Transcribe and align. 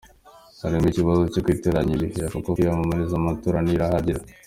"Hariho 0.61 0.85
ikibazo 0.91 1.21
co 1.33 1.39
kwitiranya 1.45 1.91
ibihe 1.95 2.23
kuko 2.33 2.47
kwiyamamariza 2.55 3.13
amatora 3.17 3.57
ntiharagera. 3.61 4.21